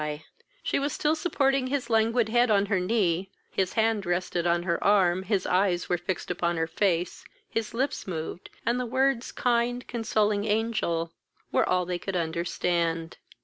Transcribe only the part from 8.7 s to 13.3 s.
the words "kind, consoling angel: were all they could understand.